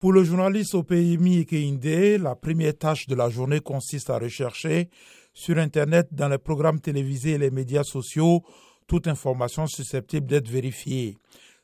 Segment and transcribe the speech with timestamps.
[0.00, 4.90] Pour le journaliste au PMI Keinde, la première tâche de la journée consiste à rechercher
[5.34, 8.44] sur Internet, dans les programmes télévisés et les médias sociaux,
[8.86, 11.16] toute information susceptible d'être vérifiée.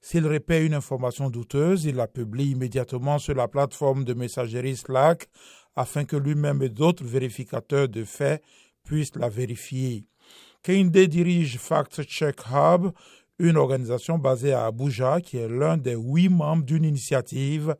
[0.00, 5.28] S'il repère une information douteuse, il la publie immédiatement sur la plateforme de messagerie Slack
[5.76, 8.42] afin que lui-même et d'autres vérificateurs de faits
[8.82, 10.06] puissent la vérifier.
[10.62, 12.92] Keinde dirige Fact Check Hub,
[13.38, 17.76] une organisation basée à Abuja qui est l'un des huit membres d'une initiative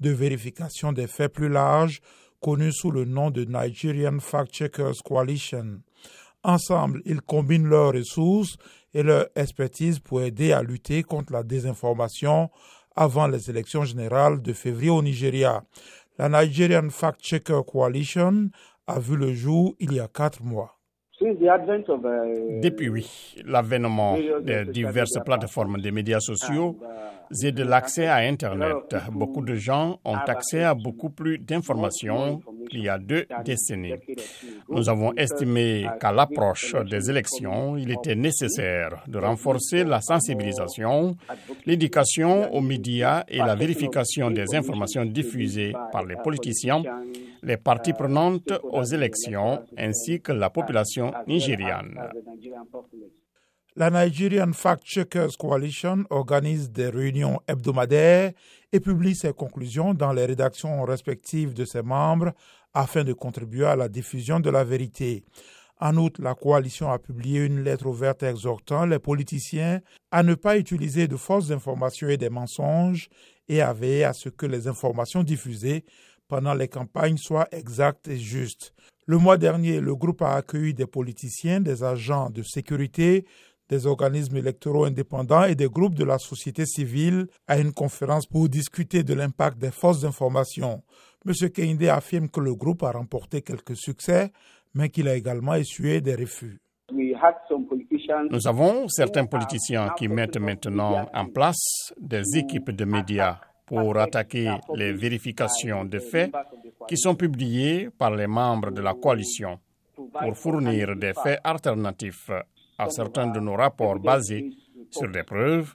[0.00, 2.00] de vérification des faits plus large
[2.40, 5.80] connue sous le nom de Nigerian Fact Checkers Coalition.
[6.44, 8.56] Ensemble, ils combinent leurs ressources
[8.94, 12.50] et leur expertise pour aider à lutter contre la désinformation
[12.94, 15.62] avant les élections générales de février au Nigeria.
[16.18, 18.48] La Nigerian Fact Checker Coalition
[18.86, 20.72] a vu le jour il y a quatre mois.
[22.62, 26.78] Depuis l'avènement des diverses plateformes des médias sociaux
[27.42, 32.82] et de l'accès à Internet, beaucoup de gens ont accès à beaucoup plus d'informations qu'il
[32.82, 33.94] y a deux décennies.
[34.68, 41.16] Nous avons estimé qu'à l'approche des élections, il était nécessaire de renforcer la sensibilisation,
[41.64, 46.82] l'éducation aux médias et la vérification des informations diffusées par les politiciens,
[47.42, 51.98] les parties prenantes aux élections ainsi que la population nigériane.
[53.78, 58.32] La Nigerian Fact Checkers Coalition organise des réunions hebdomadaires
[58.72, 62.32] et publie ses conclusions dans les rédactions respectives de ses membres
[62.72, 65.24] afin de contribuer à la diffusion de la vérité.
[65.78, 70.56] En outre, la coalition a publié une lettre ouverte exhortant les politiciens à ne pas
[70.56, 73.10] utiliser de fausses informations et des mensonges
[73.46, 75.84] et à veiller à ce que les informations diffusées
[76.28, 78.72] pendant les campagnes soient exactes et justes.
[79.04, 83.26] Le mois dernier, le groupe a accueilli des politiciens, des agents de sécurité,
[83.68, 88.48] des organismes électoraux indépendants et des groupes de la société civile à une conférence pour
[88.48, 90.82] discuter de l'impact des fausses informations.
[91.26, 91.50] M.
[91.50, 94.30] Keinde affirme que le groupe a remporté quelques succès,
[94.74, 96.60] mais qu'il a également essuyé des refus.
[98.30, 104.48] Nous avons certains politiciens qui mettent maintenant en place des équipes de médias pour attaquer
[104.74, 106.30] les vérifications de faits
[106.86, 109.58] qui sont publiées par les membres de la coalition
[109.96, 112.30] pour fournir des faits alternatifs
[112.78, 114.50] à certains de nos rapports basés
[114.90, 115.72] sur des preuves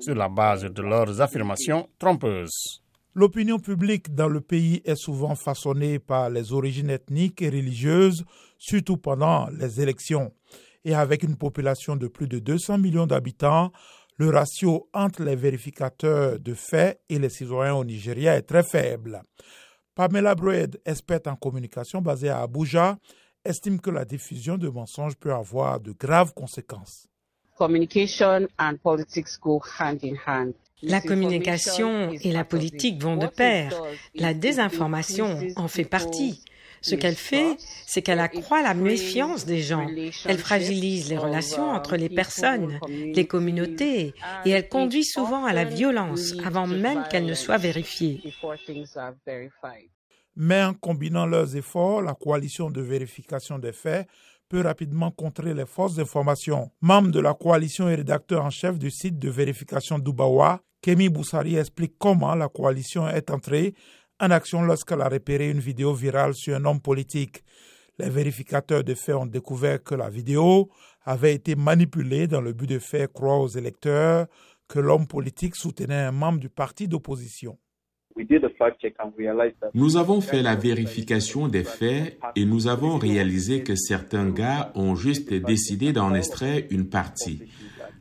[0.00, 2.82] sur la base de leurs affirmations trompeuses.
[3.14, 8.24] L'opinion publique dans le pays est souvent façonnée par les origines ethniques et religieuses,
[8.58, 10.32] surtout pendant les élections.
[10.84, 13.70] Et avec une population de plus de 200 millions d'habitants,
[14.16, 19.22] le ratio entre les vérificateurs de faits et les citoyens au Nigeria est très faible.
[19.94, 22.98] Pamela Broed, experte en communication basée à Abuja,
[23.44, 27.08] estime que la diffusion de mensonges peut avoir de graves conséquences.
[30.82, 33.80] La communication et la politique vont de pair.
[34.14, 36.42] La désinformation en fait partie.
[36.80, 37.56] Ce qu'elle fait,
[37.86, 39.86] c'est qu'elle accroît la méfiance des gens.
[40.26, 45.64] Elle fragilise les relations entre les personnes, les communautés, et elle conduit souvent à la
[45.64, 48.20] violence avant même qu'elle ne soit vérifiée.
[50.36, 54.08] Mais en combinant leurs efforts, la coalition de vérification des faits
[54.48, 56.70] peut rapidement contrer les fausses informations.
[56.80, 61.56] Membre de la coalition et rédacteur en chef du site de vérification d'Ubawa, Kemi Boussari
[61.56, 63.74] explique comment la coalition est entrée
[64.20, 67.42] en action lorsqu'elle a repéré une vidéo virale sur un homme politique.
[67.98, 70.68] Les vérificateurs de faits ont découvert que la vidéo
[71.04, 74.26] avait été manipulée dans le but de faire croire aux électeurs
[74.68, 77.58] que l'homme politique soutenait un membre du parti d'opposition.
[79.74, 84.94] Nous avons fait la vérification des faits et nous avons réalisé que certains gars ont
[84.94, 87.42] juste décidé d'en extraire une partie.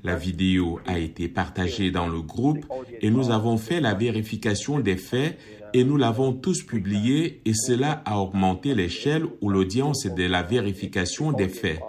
[0.04, 2.66] La vidéo a été partagée dans le groupe
[3.02, 5.40] et nous avons fait la vérification des faits
[5.74, 11.32] et nous l'avons tous publié et cela a augmenté l'échelle ou l'audience de la vérification
[11.32, 11.80] des faits.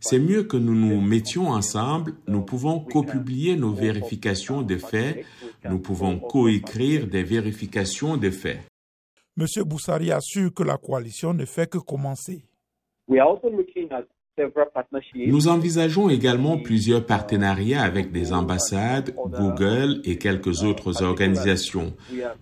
[0.00, 5.24] C'est mieux que nous nous mettions ensemble, nous pouvons copublier nos vérifications de faits,
[5.68, 8.60] nous pouvons coécrire des vérifications de faits.
[9.38, 9.46] M.
[9.64, 12.44] Boussari assure que la coalition ne fait que commencer.
[15.14, 21.94] Nous envisageons également plusieurs partenariats avec des ambassades, Google et quelques autres organisations.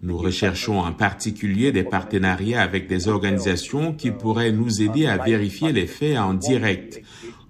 [0.02, 5.72] Nous recherchons en particulier des partenariats avec des organisations qui pourraient nous aider à vérifier
[5.72, 7.02] les faits en direct.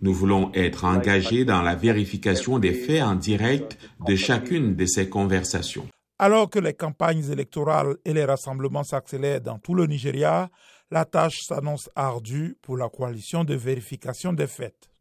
[0.03, 5.09] Nous voulons être engagés dans la vérification des faits en direct de chacune de ces
[5.09, 5.87] conversations.
[6.19, 10.51] Alors que les campagnes électorales et les rassemblements s'accélèrent dans tout le Nigeria,
[10.91, 14.92] la tâche s'annonce ardue pour la coalition de vérification des faits.